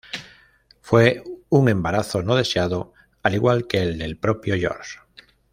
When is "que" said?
3.67-3.83